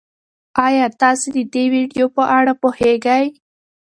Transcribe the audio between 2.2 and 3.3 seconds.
اړه پوهېږئ؟